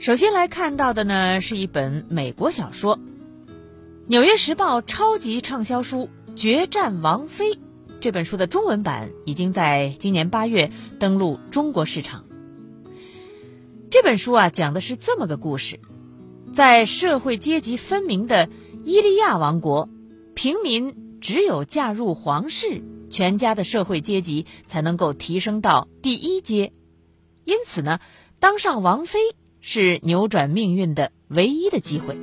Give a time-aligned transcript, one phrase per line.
[0.00, 2.96] 首先来看到的呢，是一本美国小说，
[4.06, 7.50] 《纽约时报》超级畅销书《决战王妃》。
[8.00, 12.24] 这本书的中文版已经在今年八月登陆中国市场。
[13.90, 15.80] 这本书啊，讲的是这么个故事：
[16.50, 18.48] 在社会阶级分明的
[18.82, 19.90] 伊利亚王国，
[20.34, 26.72] 平民只有嫁入皇室，全家的社会阶级才能够提升到第一阶。
[27.44, 28.00] 因此呢，
[28.38, 29.18] 当上王妃
[29.60, 32.16] 是扭转命运的唯一的机会。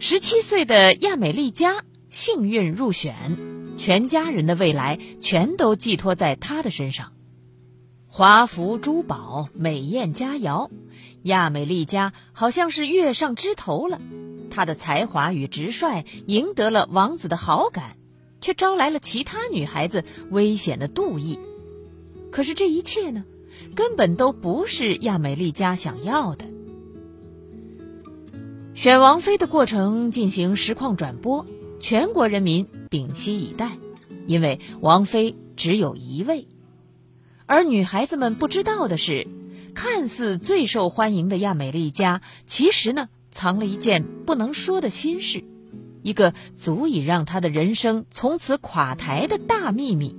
[0.00, 3.52] 十七岁的亚美丽嘉幸运入选。
[3.74, 7.14] 全家人的未来全都寄托在他的身上，
[8.06, 10.68] 华服珠宝、美艳佳肴，
[11.22, 13.98] 亚美丽家好像是跃上枝头了。
[14.50, 17.96] 她的才华与直率赢得了王子的好感，
[18.42, 21.38] 却招来了其他女孩子危险的妒意。
[22.30, 23.24] 可是这一切呢，
[23.74, 26.46] 根本都不是亚美丽家想要的。
[28.74, 31.46] 选王妃的过程进行实况转播，
[31.80, 32.68] 全国人民。
[32.90, 33.78] 屏息以待，
[34.26, 36.46] 因为王妃只有一位，
[37.46, 39.26] 而女孩子们不知道的是，
[39.74, 45.42] 看似最受欢迎的亚美丽家，其实呢藏了一件不能说的心事，
[46.02, 50.18] 一个足以让她的人生从此垮台的大秘密。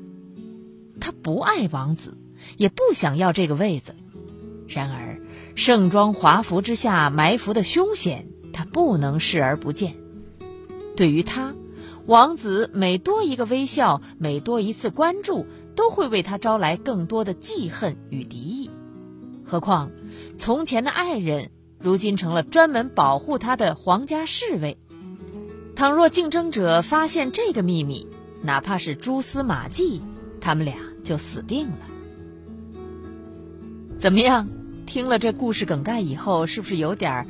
[0.99, 2.17] 她不爱王子，
[2.57, 3.95] 也不想要这个位子。
[4.67, 5.19] 然而，
[5.55, 9.95] 盛装华服之下埋伏的凶险，他不能视而不见。
[10.95, 11.55] 对于他。
[12.05, 18.69] 王子每多一个微笑，每多一次关注，都会为他招来更多的记恨与敌意。
[19.45, 19.89] 何况，
[20.37, 24.77] 从前的爱人，如今成了专门保护他的皇家侍卫。
[25.77, 28.09] 倘若竞争者发现这个秘密，
[28.41, 30.01] 哪怕是蛛丝马迹，
[30.41, 31.77] 他们俩就死定了。
[34.03, 34.49] 怎么样？
[34.85, 37.25] 听了这故事梗概以后，是不是有点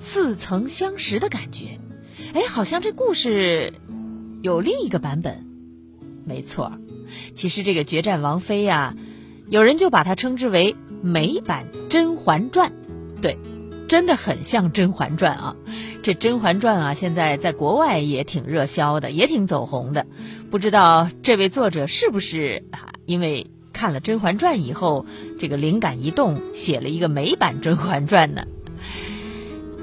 [0.00, 1.78] 似曾相识的感觉？
[2.34, 3.72] 哎，好像这故事。
[4.42, 5.46] 有另一个版本，
[6.24, 6.72] 没错，
[7.34, 8.96] 其实这个《决战王妃》呀，
[9.48, 12.72] 有人就把它称之为美版《甄嬛传》，
[13.22, 13.38] 对，
[13.86, 15.54] 真的很像《甄嬛传》啊。
[16.02, 20.04] 这《甄嬛传》啊，现在在国外也挺热销的，也挺走红的。
[20.50, 22.90] 不知道这位作者是不是啊？
[23.06, 23.46] 因为
[23.78, 25.06] 看了《甄嬛传》以后，
[25.38, 28.42] 这个灵感一动，写了一个美版《甄嬛传》呢？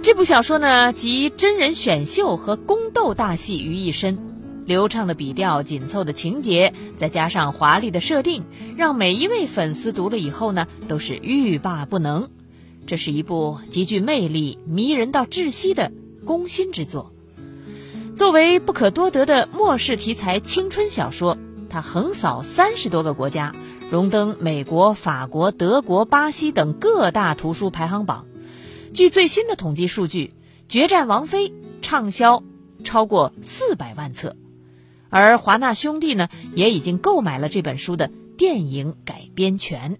[0.03, 4.17] 这部小说呢，集真人选秀和宫斗大戏于一身。
[4.66, 8.44] 流畅的笔调、紧凑的情节，再加上华丽的设定，
[8.75, 12.27] 让每一位粉丝读了以后呢，都是欲罢不能。
[12.85, 15.94] 这是一部极具魅力、迷人到窒息的
[16.25, 17.13] 攻心之作。
[18.13, 21.38] 作为不可多得的末世题材青春小说，
[21.75, 23.53] 它横扫三十多个国家，
[23.91, 28.28] 荣登美国、法国、德国、巴西等各大图书排行榜。
[28.94, 30.34] 据最新的统计数据，
[30.72, 31.50] 《决战王妃》
[31.81, 32.44] 畅销
[32.86, 34.38] 超过四百万册。
[35.09, 39.97] 而华纳兄弟呢，也已经购买了这本书的电影改编权。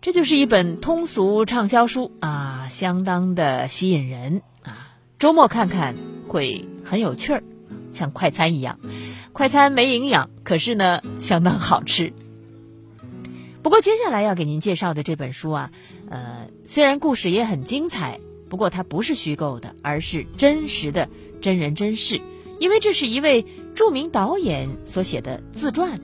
[0.00, 4.96] 这就是一本通俗畅销书啊，相当的吸引人啊。
[5.20, 5.94] 周末看看
[6.26, 7.44] 会很有趣儿，
[7.92, 8.80] 像快餐一样。
[9.36, 12.14] 快餐没营养，可是呢，相当好吃。
[13.62, 15.72] 不过接下来要给您介绍的这本书啊，
[16.08, 21.10] 呃，虽然故事也很精彩，不过它不是虚构的，而是真实的
[21.42, 22.18] 真人真事。
[22.58, 23.44] 因为这是一位
[23.74, 26.00] 著名导演所写的自传。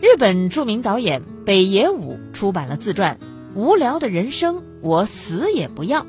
[0.00, 3.18] 日本著名导演北野武出版了自传
[3.58, 6.02] 《无聊的人生，我死也不要》。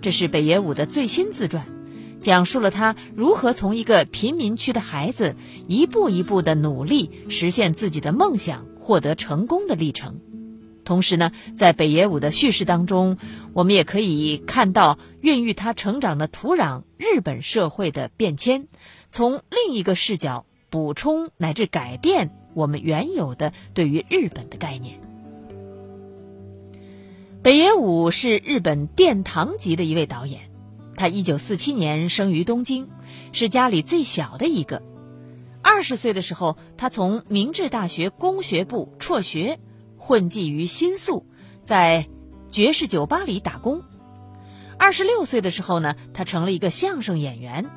[0.00, 1.66] 这是北野武的最新自传，
[2.22, 10.20] 讲述了他如何从一个贫民区的孩子，一步一步的努力实现自己的梦想，获得成功的历程。
[10.84, 13.18] 同时呢，在北野武的叙事当中，
[13.52, 18.66] 我们也可以看到孕育他成长的土壤——日本社会的变迁，
[19.08, 25.00] 从另一个视角补充乃至改变我们原有的对于日本的概念。
[27.42, 30.51] 北野武是日本殿堂级的一位导演，
[31.02, 32.88] 他一九四七年生于东京，
[33.32, 34.80] 是家里最小的一个。
[35.60, 39.58] 二十岁的时候，他从明治大学工学部辍学。
[39.96, 41.26] 混迹于新宿，
[41.64, 42.06] 在
[42.52, 43.82] 爵士酒吧里打工。
[44.78, 47.68] 二十六岁的时候呢，他成了一个相声演员，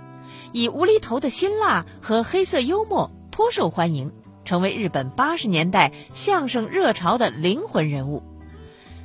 [0.54, 4.12] 以无厘头的辛辣和黑色幽默颇受欢迎，
[4.44, 8.22] 成为日本八十年代相声热潮的灵魂人物。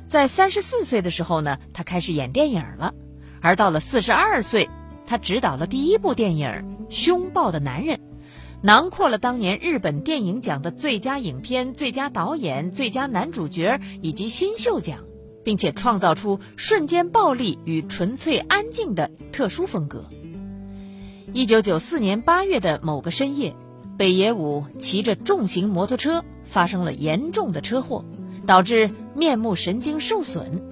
[0.05, 2.93] 在三十四岁的时候呢，他开始演电影了，
[3.41, 4.69] 而到了四十二岁，
[5.05, 6.49] 他执导了第一部电影
[6.89, 7.97] 《凶暴的男人》。
[8.63, 14.99] 囊括了当年日本电影奖的最佳影片、最佳导演、最佳男主角以及新秀奖，
[15.43, 20.05] 并且创造出瞬间暴力与纯粹安静的特殊风格。
[21.33, 23.55] 一九九四年八月的某个深夜，
[23.97, 28.05] 北野武骑着重型摩托车发生了严重的车祸，
[28.45, 30.69] 导致面目神经受损。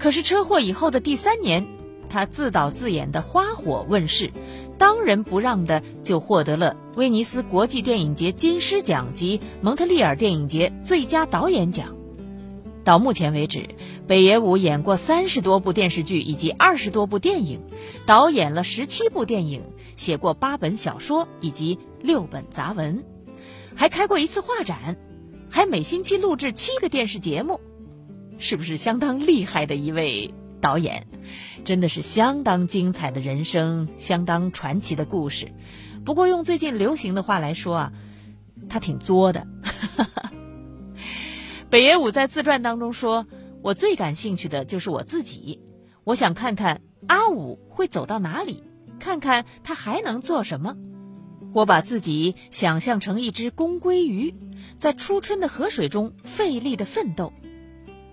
[0.00, 1.64] 可是车祸以后的第三年，
[2.08, 4.32] 他自导自演的《花火》问世，
[4.78, 11.96] 当仁不让的就获得了威尼斯国际电影节金狮奖及蒙特利尔电影节最佳导演奖。
[12.84, 13.70] 到目前为止，
[14.06, 17.60] 北野武演过三十多部电视剧以及二十多部电影，
[18.04, 19.62] 导演了十七部电影，
[19.96, 23.02] 写过八本小说以及六本杂文，
[23.74, 24.98] 还开过一次画展，
[25.48, 27.58] 还每星期录制七个电视节目，
[28.38, 30.34] 是不是相当厉害的一位
[30.64, 31.06] 导演？
[31.66, 35.52] 真的是相当精彩的人生，相当传奇的故事。
[36.06, 37.92] 不过用最近流行的话来说啊，
[38.70, 39.46] 他挺作的。
[41.68, 43.26] 北野武在自传当中说
[43.60, 45.60] ：“我最感兴趣的就是我自己，
[46.02, 48.62] 我想看看阿武会走到哪里，
[48.98, 50.76] 看看他还能做什么。
[51.52, 54.34] 我把自己想象成一只公龟鱼，
[54.78, 57.32] 在初春的河水中费力的奋斗，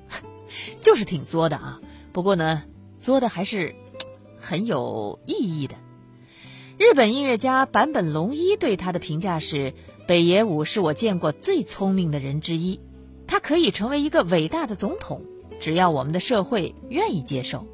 [0.81, 1.80] 就是挺作的啊。
[2.13, 2.63] 不过呢，
[2.97, 3.75] 作的还是
[4.37, 5.75] 很有意义的。
[6.77, 9.73] 日本音乐家坂本龙一对他的评价是：
[10.07, 12.79] 北野武是我见过最聪明的人之一。”
[13.27, 15.21] 他可以成为一个伟大的总统，
[15.61, 17.65] 只要我们的社会愿意接受。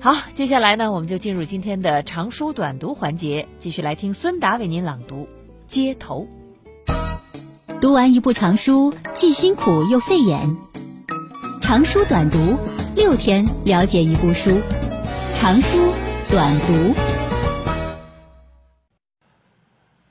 [0.00, 5.24] 好，接下来呢，我们就进入今天的长书短读环节，继续来听孙达为您朗读
[5.68, 6.26] 《街头》。
[7.80, 10.56] 读完一部长书，既辛苦又费眼。
[11.66, 12.56] 长书短读，
[12.94, 14.62] 六天了解一部书。
[15.34, 15.92] 长书
[16.30, 16.94] 短读。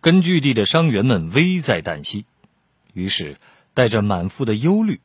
[0.02, 2.25] 根据地的伤员们危在旦夕。
[2.92, 3.38] 于是，
[3.74, 5.00] 带着满腹的忧虑，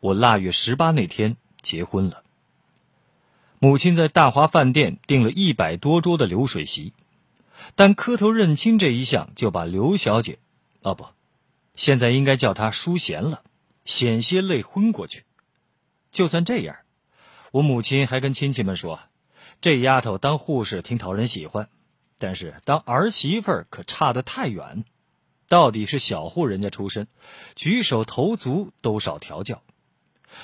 [0.00, 2.22] 我腊月十八那天结婚了。
[3.58, 6.92] 母亲在大华饭店订了一百多桌的流水席，
[7.74, 10.38] 但磕头认亲这一项就把刘小姐，
[10.82, 11.06] 哦不，
[11.74, 13.42] 现在应该叫她淑贤了，
[13.86, 15.24] 险些累昏过去。
[16.14, 16.76] 就算这样，
[17.50, 19.00] 我母亲还跟亲戚们说，
[19.60, 21.68] 这丫头当护士挺讨人喜欢，
[22.18, 24.84] 但是当儿媳妇可差得太远。
[25.48, 27.08] 到底是小户人家出身，
[27.56, 29.62] 举手投足都少调教，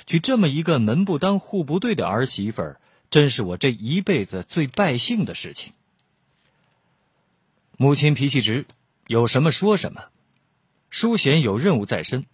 [0.07, 5.73] 娶这么一个门不当户不对的儿媳妇儿，真是我这一辈子最败兴的事情。
[7.77, 8.67] 母亲脾气直，
[9.07, 10.07] 有什么说什么。
[10.91, 12.27] 淑贤有任务在身，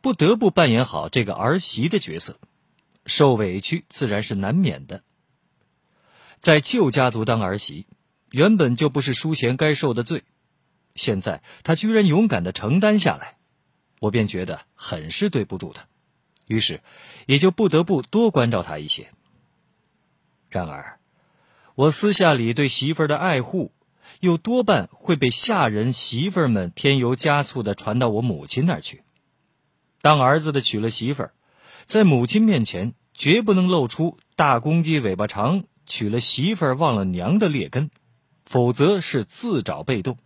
[0.00, 2.38] 不得不扮演好这个儿媳的角色，
[3.06, 5.02] 受委屈自然是难免的。
[6.38, 7.86] 在旧家族当儿媳，
[8.30, 10.24] 原本就不是淑贤该受的罪。
[10.94, 13.36] 现在她居然勇敢的承担下来，
[14.00, 15.86] 我便觉得很是对不住她，
[16.46, 16.82] 于是
[17.26, 19.12] 也就不得不多关照她一些。
[20.48, 20.98] 然而，
[21.74, 23.72] 我私下里对媳妇儿的爱护，
[24.20, 29.02] 又多半会被下人媳妇儿们添油加醋的传到我母亲那儿去。
[30.00, 31.34] 当儿子的娶了媳妇儿，
[31.84, 37.90] 在母亲面前绝不能露出大公鸡尾巴长，娶了媳妇忘了娘的劣根，
[38.44, 40.18] 否则是自找被动。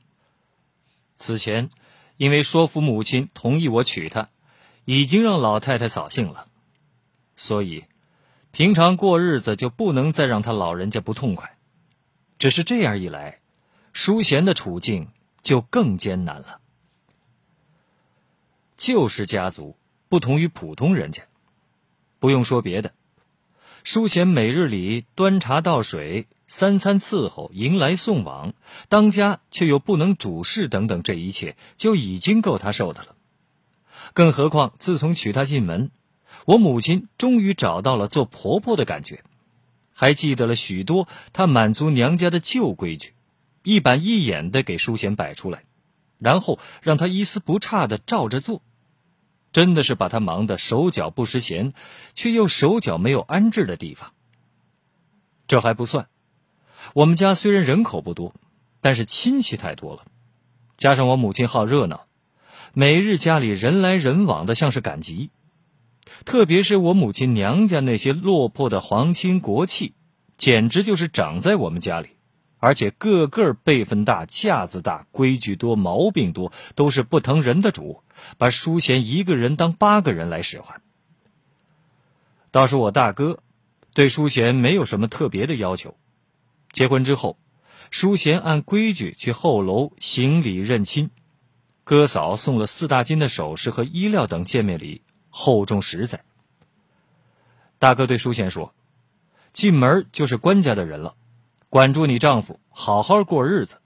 [1.14, 1.70] 此前，
[2.16, 4.30] 因为说服母亲同意我娶她，
[4.84, 6.48] 已经让老太太扫兴了，
[7.34, 7.84] 所以
[8.50, 11.56] 平常过日子就不能再让她老人家不痛快。
[12.38, 13.40] 只是这样一来，
[13.92, 15.08] 淑贤的处境
[15.42, 16.60] 就更艰难了。
[18.76, 19.76] 旧式家族
[20.08, 21.22] 不同于普通人家，
[22.24, 22.94] 不用说别的，
[23.82, 26.26] 淑贤每日里端茶倒水。
[26.46, 28.54] 三餐伺候，迎来送往，
[28.88, 33.14] 当家却又不能主事，等等，这一切就已经够他受的了。
[34.14, 35.90] 更何况，自从娶她进门，
[36.46, 39.22] 我母亲终于找到了做婆婆的感觉，
[39.92, 43.12] 还记得了许多她满足娘家的旧规矩，
[43.62, 45.64] 一板一眼的给淑贤摆出来，
[46.18, 48.62] 然后让她一丝不差的照着做，
[49.54, 51.72] 真的是把他忙得手脚不时闲，
[52.12, 54.12] 却又手脚没有安置的地方。
[55.46, 56.08] 这还不算。
[56.92, 58.34] 我们家虽然人口不多，
[58.80, 60.02] 但是亲戚太多了，
[60.76, 62.08] 加上我母亲好热闹，
[62.72, 65.30] 每日家里人来人往的，像是赶集。
[66.24, 69.94] 特别是我母亲娘家那些落魄的皇亲国戚，
[70.36, 72.08] 简直就是长在我们家里，
[72.64, 78.02] 而且个个辈分大、架子大、规矩多、毛病多，都是不疼人的主，
[78.38, 80.80] 把淑贤一个人当八个人来使唤。
[82.50, 83.40] 倒是我大哥，
[83.92, 85.94] 对淑贤没有什么特别的要求。
[86.72, 87.36] 结婚之后，
[87.90, 91.10] 淑贤按规矩去后楼行礼认亲，
[91.84, 96.24] 哥嫂送了四大金的首饰和衣料等见面礼，厚重实在。
[97.78, 98.74] 大哥对淑贤说
[99.52, 101.14] ：“进门就是官家的人了，
[101.74, 103.80] 管住你丈夫，好好过日子。”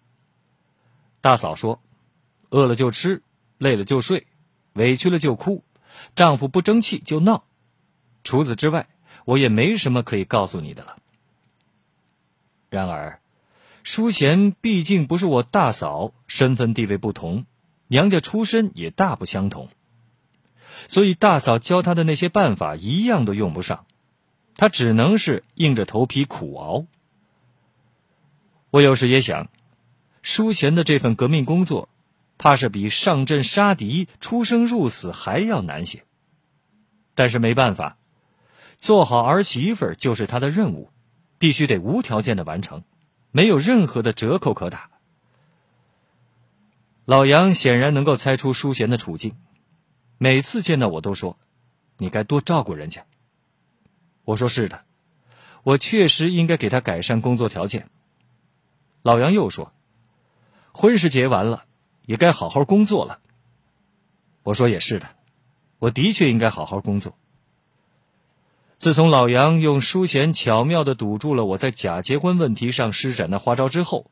[1.22, 1.80] 大嫂说
[2.52, 3.22] ：“饿了就吃，
[3.56, 4.26] 累了就睡，
[4.74, 5.64] 委屈了就哭，
[6.14, 7.44] 丈夫不争气就闹。
[8.24, 8.90] 除此之外，
[9.24, 10.98] 我也没什么可以告诉你的了。”
[12.68, 13.22] 然而，
[13.84, 17.46] 淑贤毕竟不是我大嫂，身份地位不同，
[17.86, 19.70] 娘家出身也大不相同，
[20.88, 23.86] 所以大嫂教她的那些办法一样都用不上，
[24.56, 26.84] 她只能是硬着头皮苦熬。
[28.70, 29.48] 我有时也想，
[30.22, 31.88] 淑贤的这份革命工作，
[32.36, 36.04] 怕是比上阵杀敌、出生入死还要难些。
[37.14, 37.96] 但是没办法，
[38.76, 40.90] 做好儿媳妇就是他的任务。
[41.40, 42.82] 必须得无条件的完成，
[43.30, 44.90] 没有任何的折扣可打。
[47.04, 49.36] 老杨显然能够猜出淑贤的处境，
[50.18, 51.38] 每次见到我都说
[51.96, 53.06] ：“你该多照顾人家。”
[54.26, 54.84] 我说：“是的，
[55.62, 57.88] 我确实应该给他改善工作条件。”
[59.02, 59.72] 老杨又说
[60.72, 61.64] ：“婚事结完了，
[62.06, 63.20] 也该好好工作了。”
[64.42, 65.08] 我说：“也是的，
[65.78, 67.16] 我的确应该好好工作。”
[68.76, 74.10] 自从老杨用淑贤巧妙的堵住了我在假结婚问题上施展的花招之后，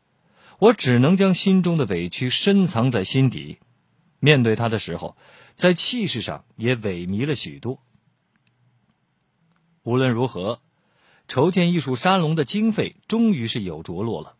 [0.58, 3.58] 我只能将心中的委屈深藏在心底。
[4.18, 5.16] 面对他的时候，
[5.52, 7.80] 在气势上也萎靡了许多。
[9.82, 10.60] 无论如何，
[11.28, 14.35] 筹建艺术沙龙的经费终于是有着落了。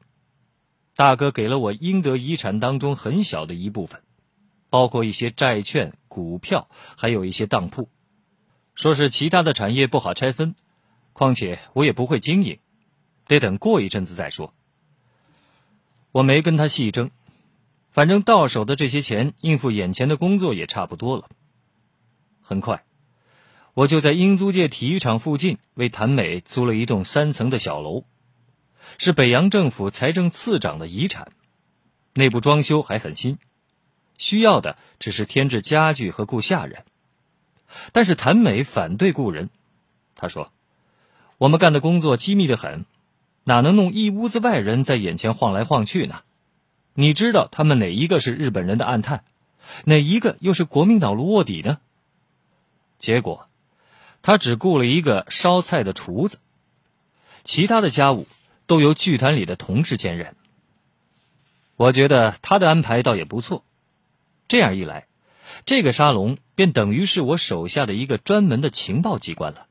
[0.97, 4.03] 大哥给了我应得遗产当中很小的一部分，
[4.71, 7.91] 包括一些债券、股票，还有一些当铺。
[8.75, 10.55] 说是其他的产业不好拆分，
[11.13, 12.61] 况且我也不会经营，
[13.27, 14.55] 得等过一阵子再说。
[16.13, 17.11] 我没跟他细争，
[17.91, 21.29] 反正到手的这些钱应付眼前的工作也差不多了。
[22.41, 22.87] 很快，
[23.75, 28.05] 我就在英租界体育场附近为谭美租了一栋三层的小楼，
[28.99, 31.33] 是北洋政府财政次长的遗产，
[32.15, 33.39] 内部装修还很新，
[34.17, 36.85] 需要的只是添置家具和雇下人。
[37.93, 39.51] 但是谭美反对雇人，
[40.15, 40.53] 他说
[41.37, 42.87] ：“我们干的工作机密的很，
[43.45, 46.23] 哪能弄一屋子外人在眼前晃来晃去呢？
[46.95, 49.25] 你知道他们哪一个是日本人的暗探，
[49.85, 51.79] 哪一个又是国民党卧底呢？”
[52.99, 53.49] 结果，
[54.23, 56.39] 他只雇了一个烧菜的厨子，
[57.45, 58.27] 其他的家务
[58.67, 60.35] 都由剧团里的同志兼任。
[61.77, 63.65] 我觉得他的安排倒也不错，
[64.47, 65.07] 这样一来。
[65.65, 69.67] 这个沙龙便等于是我手下的一个专门的情报机关了，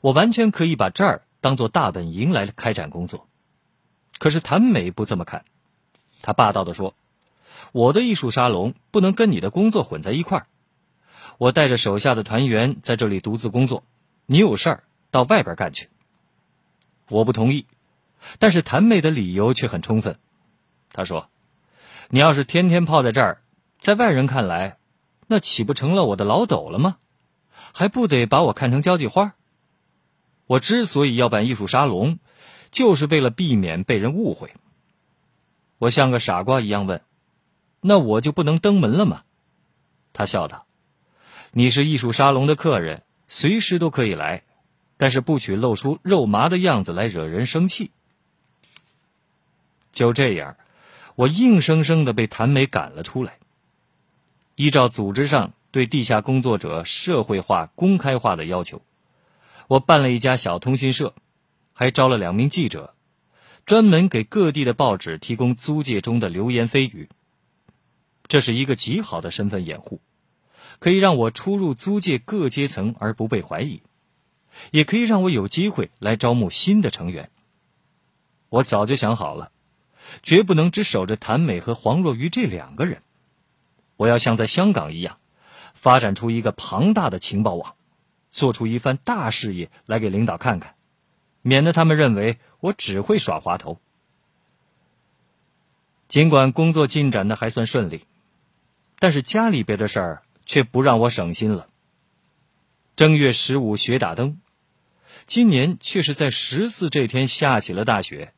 [0.00, 3.28] 我完全可以把这儿当做大本营来开展工作。
[4.18, 5.44] 可是谭美不这么看，
[6.22, 6.94] 他霸道的说
[7.72, 10.46] ：“我的艺术沙龙不能跟你的工作混在一块儿，
[11.38, 13.84] 我带着手下的团员在这里独自工作，
[14.26, 15.90] 你有事儿到外边干去。”
[17.10, 17.66] 我不同意，
[18.38, 20.18] 但是谭美的理由却很充分。
[20.92, 21.30] 她说
[22.10, 23.42] ：“你要是天天泡在这儿，
[23.78, 24.78] 在外人看来。”
[25.26, 26.98] 那岂不成了我的老斗了吗？
[27.72, 29.36] 还不得把我看成交际花？
[30.46, 32.18] 我之所以要办艺术沙龙，
[32.70, 34.52] 就是为了避免被人误会。
[35.78, 37.00] 我像个傻瓜一样问
[37.80, 39.22] ：“那我就不能登门了吗？”
[40.12, 40.66] 他笑道
[41.52, 44.42] ：“你是艺术沙龙的客人，随时都可以来，
[44.98, 47.92] 但是不许露出肉麻的样子来惹人生气。”
[49.94, 50.56] 就这样，
[51.14, 53.38] 我硬生生的被谭美赶了出来。
[54.56, 58.82] 依照组织上对地下工作者社会化、公开化的要求，
[59.68, 61.14] 我办了一家小通讯社，
[61.72, 62.94] 还招了两名记者，
[63.64, 67.08] 专门给各地的报纸提供租界中的流言蜚语。
[68.26, 70.00] 这是一个极好的身份掩护，
[70.80, 73.82] 可以让我出入租界各阶层而不被怀疑，
[74.72, 77.30] 也可以让我有机会来招募新的成员。
[78.48, 79.50] 我早就想好了，
[80.22, 83.02] 绝不能只守着谭美和黄若愚这两个人。
[83.96, 85.18] 我要像在香港一样，
[85.74, 87.76] 发展出一个庞大的情报网，
[88.30, 90.74] 做出一番大事业来给领导看看，
[91.42, 93.80] 免得他们认为我只会耍滑头。
[96.08, 98.04] 尽管工作进展的还算顺利，
[98.98, 101.68] 但是家里边的事儿却不让我省心了。
[102.94, 104.40] 正月十五雪打灯，
[105.26, 108.32] 今年却是在十四这天下起了大雪。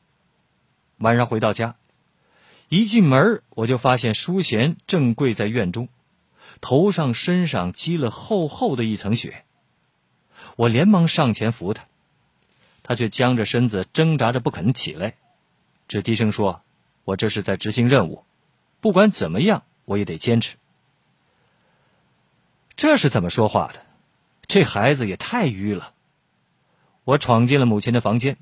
[0.98, 1.76] 晚上回到家。
[2.68, 5.88] 一进门，我就发现淑贤正跪在院中，
[6.60, 9.44] 头上、身上积了厚厚的一层雪。
[10.56, 11.86] 我连忙上前扶他，
[12.82, 15.14] 他却僵着身子挣扎着不肯起来，
[15.86, 16.62] 只低声说
[17.04, 18.24] ：“我这是在执行任务，
[18.80, 20.56] 不管怎么样，我也得坚持。”
[22.74, 23.84] 这是怎么说话的？
[24.46, 25.92] 这孩子也太愚了！
[27.04, 28.38] 我闯进了母亲的房间，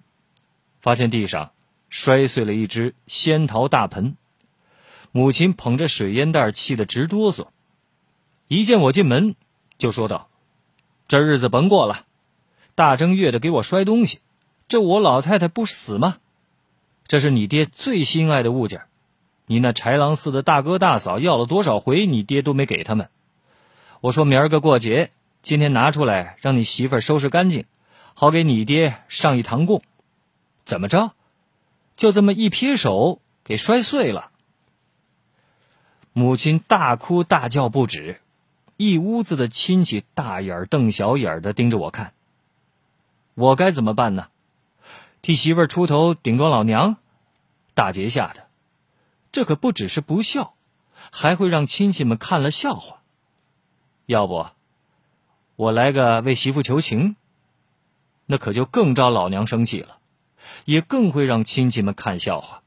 [0.80, 1.52] 发现地上
[1.94, 4.16] 摔碎了一只仙桃大盆，
[5.12, 7.46] 母亲捧着水烟袋，气得直哆嗦。
[8.48, 9.36] 一见我进门，
[9.78, 10.28] 就说道
[11.06, 12.04] ：“这日子甭过了，
[12.74, 14.18] 大正月的给我摔东西，
[14.66, 16.16] 这我老太太不死吗？
[17.06, 18.86] 这是你爹最心爱的物件，
[19.46, 23.08] 你那豺狼似的大哥大嫂要了多少回，你爹都没给他们。
[24.00, 27.66] 我说明儿个过节，今天拿出来让你媳妇收拾干净。”
[28.16, 29.80] 好给你爹上一堂供，
[30.64, 31.12] 怎么着？
[31.96, 34.30] 就这么一撇手，给摔碎了。
[36.12, 38.20] 母亲大哭大叫不止，
[38.76, 42.14] 一屋子的亲戚大眼瞪小眼的盯着我看。
[43.34, 44.28] 我该怎么办呢？
[45.22, 46.96] 替媳妇出头顶撞老娘？
[47.74, 48.46] 大节下的，
[49.32, 50.54] 这可不只是不孝，
[51.10, 53.02] 还会让亲戚们看了笑话。
[54.06, 54.46] 要不，
[55.56, 57.16] 我来个为媳妇求情？
[58.26, 59.98] 那可就更招老娘生气了，
[60.64, 62.62] 也更会让亲戚们看笑话。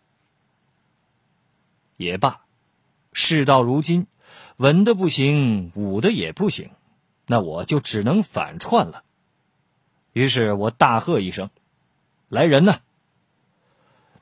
[1.96, 2.42] 也罢，
[3.12, 4.08] 事到如今，
[4.58, 6.70] 文的不行，武的也不行，
[7.26, 9.04] 那我就只能反串了。
[10.14, 11.50] 于是我大喝一声
[12.30, 12.80] ：“来人呐！”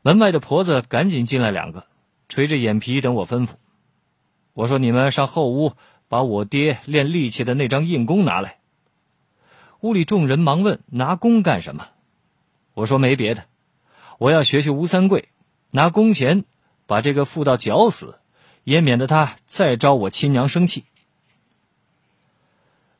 [0.02, 1.86] 门外的婆子赶紧进来两个，
[2.30, 3.52] 垂着眼皮等我吩咐。
[4.54, 5.74] 我说：“你们上后屋，
[6.08, 8.60] 把我爹练力气的那张硬弓拿来。”
[9.82, 11.90] 屋里众人忙问：“拿弓干什么？”
[12.76, 13.46] 我说：“没别的，
[14.20, 15.30] 我要学学吴三桂，
[15.72, 16.44] 拿弓弦
[16.86, 18.20] 把这个妇道绞死，
[18.64, 20.84] 也免得他再招我亲娘生气。”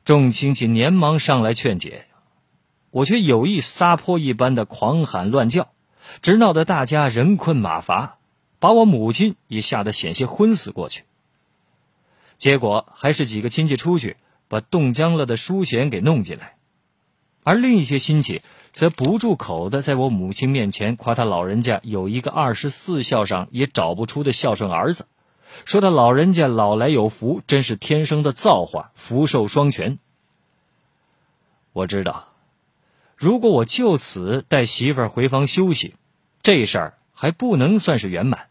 [0.02, 2.06] 众亲戚连忙上来劝解，
[2.90, 5.72] 我却有意撒泼一般的狂喊乱叫，
[6.22, 8.18] 直闹得大家人困马乏，
[8.58, 11.02] 把我母亲也吓得险些昏死过去。
[12.36, 14.16] 结果还是几个亲戚出去
[14.48, 16.56] 把冻僵了的书弦给弄进来。
[17.42, 18.42] 而另一些亲戚
[18.76, 25.06] 则不住口的在我母亲面前夸他老人家有一个二十四孝上也找不出的孝顺儿子，
[25.64, 29.98] 说他老人家老来有福，真是天生的造化，福寿双全。
[31.72, 32.34] 我知道，
[33.16, 35.94] 如果我就此带媳妇儿回房休息，
[36.42, 38.50] 这事儿还不能算是圆满，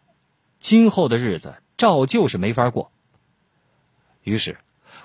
[0.59, 2.91] 今后的日子照旧是没法过。
[4.23, 4.57] 于是，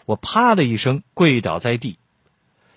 [0.06, 1.98] 我啪的一声跪倒在地。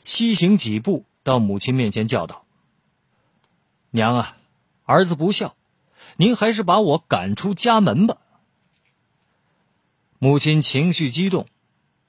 [0.04, 2.46] 西行几步，到母亲面前叫道
[3.92, 4.38] ：“娘啊，
[4.84, 5.56] 儿子不孝，
[6.18, 8.18] 您还是把我赶出家门吧。”
[10.20, 11.48] 母亲情绪激动，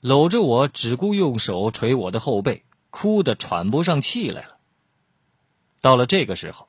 [0.00, 4.58] 搂着我，只顾用手捶我的后背，哭得喘不上气来了。
[5.80, 6.68] 到了这个时候，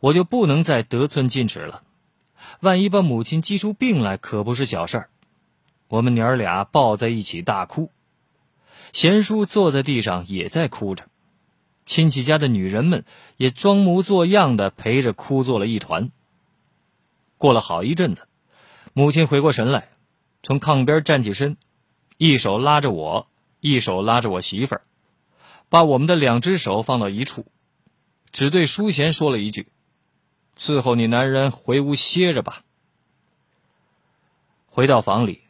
[0.00, 1.82] 我就不能再得寸进尺了，
[2.60, 5.10] 万一把母亲激出病来，可不是小事儿。
[5.88, 7.90] 我们娘儿俩抱在一起大哭。
[8.92, 11.08] 贤叔坐在地上也在哭着，
[11.86, 13.04] 亲戚家的女人们
[13.36, 16.10] 也装模作样的陪着哭作了一团。
[17.38, 18.28] 过了好一阵子，
[18.92, 19.88] 母亲回过神来，
[20.42, 21.56] 从炕边站起身，
[22.16, 23.26] 一手拉着我，
[23.60, 24.82] 一手拉着我媳妇儿，
[25.68, 27.46] 把我们的两只手放到一处，
[28.30, 29.68] 只对淑贤说了一句
[30.56, 32.62] ：“伺候你男人回屋歇着吧。”
[34.66, 35.42] 回到房里，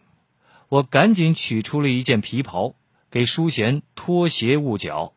[0.68, 2.74] 我赶紧取出了一件皮袍。
[3.10, 5.12] 给淑贤脱鞋捂脚，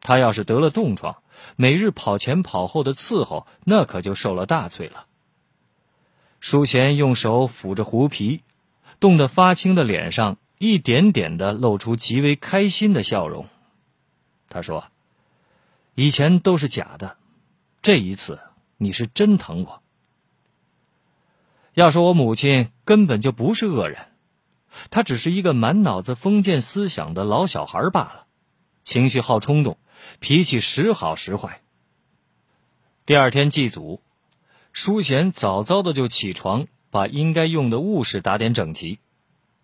[0.00, 1.22] 他要是得了冻疮，
[1.56, 5.06] 每日跑前跑后的伺候，那可就受了大罪了。
[6.40, 8.42] 淑贤用手抚着狐皮，
[8.98, 13.46] 冻得发青的脸上一点点的露出极为开心的笑容。
[14.48, 14.88] 他说
[15.94, 17.16] ：“以前都是假的，
[17.82, 18.40] 这一次
[18.78, 19.82] 你是真疼我。
[21.74, 24.06] 要说我母亲根本就不是恶人。”
[24.88, 28.26] 她只是一个满脑子封建思想的老小孩罢了，
[28.82, 29.78] 情绪好冲动，
[30.18, 31.60] 脾气时好时坏。
[33.06, 34.00] 第二天祭祖，
[34.72, 38.98] 淑贤早早的就起床，把应该用的物事打点整齐。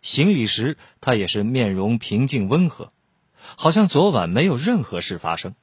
[0.03, 2.93] 行礼时，他也是面容平静温和，
[3.39, 5.55] 好像昨晚没有任何事发生。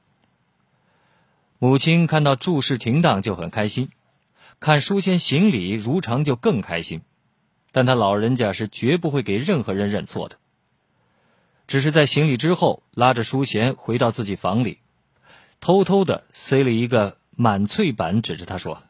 [1.58, 3.90] 母亲看到诸事停当就很开心，
[4.60, 7.00] 看淑贤行礼如常就更开心。
[7.72, 10.38] 但他老人家是绝不会给任何人认错的。
[11.66, 14.78] 只是在行礼之后，拉着淑贤回到自己房里，
[15.60, 18.82] 偷偷的塞了一个满翠板，指着他说：“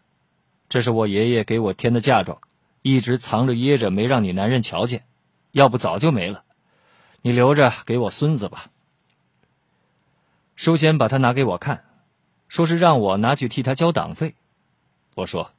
[0.68, 2.38] 这是我爷爷给我添的嫁妆，
[2.82, 5.04] 一直藏着掖着，没让你男人瞧见，
[5.52, 6.44] 要不早就没了。
[7.22, 8.66] 你留着给我孙子吧。”
[10.56, 11.84] 淑贤把他拿给我看，
[12.48, 14.34] 说是让我拿去替他交党费。
[15.14, 15.50] 我说。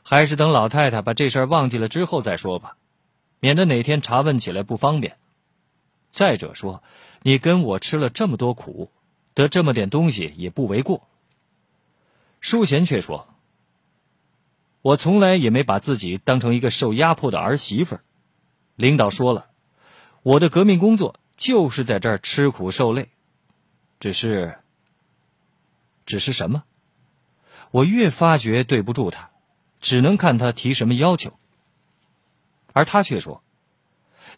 [0.00, 2.78] 还是等老太太把这事儿忘记了之后再说吧，
[3.40, 5.18] 免得哪天查问起来不方便。
[6.10, 6.82] 再者说，
[7.22, 8.90] 你跟我吃了这么多苦，
[9.34, 11.08] 得这么点东西也不为过。
[12.40, 13.34] 淑贤却说
[14.82, 18.04] ：“我从来也没把自己当成一个受压迫的儿媳妇儿。
[18.76, 19.50] 领导说了，
[20.22, 23.10] 我的革命工作就是在这儿吃苦受累。
[24.00, 24.58] 只是，
[26.06, 26.64] 只是什么？
[27.70, 29.30] 我越发觉对不住他，
[29.80, 31.38] 只能看他提什么要求。
[32.72, 33.42] 而他却说，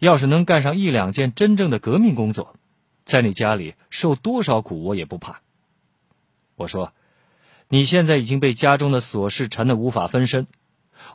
[0.00, 2.56] 要是能干上一两件真正的革命工作，
[3.04, 5.40] 在你家里受多少苦我也不怕。
[6.56, 6.92] 我说。”
[7.72, 10.48] 你现在已经被家中的琐事缠得无法分身，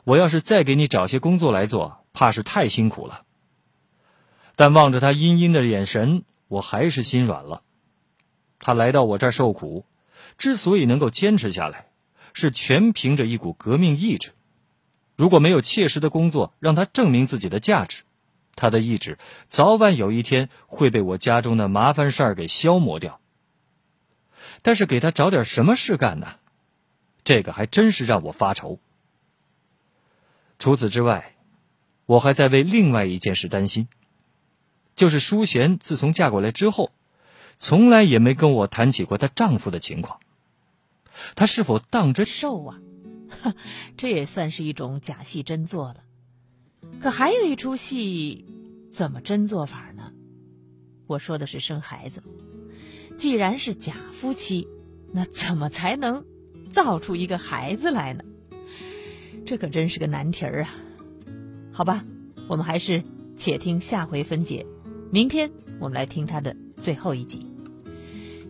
[0.04, 3.26] 我要是再给你找些工作来做，怕是太辛苦了。
[4.54, 7.60] 但望着他阴阴的眼神，我还是心软了。
[8.58, 9.84] 他来到我这儿受苦，
[10.38, 11.90] 之所以能够坚持下来，
[12.32, 14.32] 是全凭着一股革命意志。
[15.14, 18.04] 如果没有切实的工作让他证明自己的价值，
[18.56, 23.20] 他的意志早晚有一天会被我家中的麻烦事儿给消磨掉。
[24.62, 26.36] 但是给他找点什么事干呢？
[27.22, 28.80] 这个还真是让我发愁。
[30.58, 31.36] 除此之外，
[32.06, 33.88] 我还在为另外一件事担心，
[34.94, 36.92] 就是淑贤自从嫁过来之后，
[37.56, 40.20] 从来也没跟我谈起过她丈夫的情况。
[41.34, 42.78] 她是否当真瘦啊？
[43.98, 46.05] 这也算是一种假戏真做了。
[47.06, 48.44] 可还有一出戏，
[48.90, 50.10] 怎么真做法呢？
[51.06, 52.20] 我说的是生孩子。
[53.16, 54.66] 既然是假夫妻，
[55.12, 56.24] 那怎么才能？
[56.68, 58.24] 造出一个孩子来呢，
[59.44, 60.74] 这可真是个难题儿啊！
[61.70, 62.04] 好吧，
[62.48, 63.04] 我们还是
[63.36, 64.66] 且听下回分解。
[65.12, 67.46] 明天我们来听他的最后一集，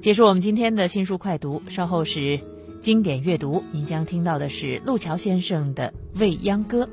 [0.01, 1.62] 结束我们今天的新书快读。
[1.69, 2.40] 稍后是
[2.81, 6.85] 经典阅读，您将听到的是路桥先生的《未央歌》。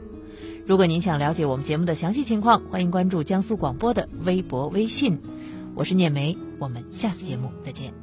[0.65, 5.19] 如果您想了解我们节目的详细情况，欢迎关注江苏广播的微博、微信。
[5.75, 7.93] 我是聂梅，我们下次节目再见。